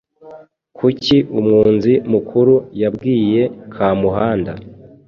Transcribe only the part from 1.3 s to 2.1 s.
umwunzi